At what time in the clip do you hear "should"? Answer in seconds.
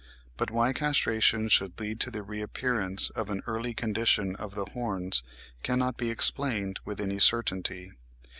1.47-1.79